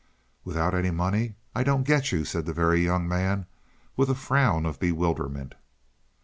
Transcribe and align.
"Without 0.43 0.73
any 0.73 0.89
money? 0.89 1.35
I 1.53 1.61
don't 1.63 1.83
get 1.83 2.11
you," 2.11 2.25
said 2.25 2.47
the 2.47 2.53
Very 2.55 2.83
Young 2.83 3.07
Man 3.07 3.45
with 3.95 4.09
a 4.09 4.15
frown 4.15 4.65
of 4.65 4.79
bewilderment. 4.79 5.53